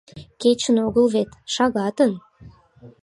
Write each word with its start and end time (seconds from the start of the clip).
Кечын 0.41 0.77
огыл 0.87 1.05
вет— 1.13 1.29
шагатын. 1.53 2.11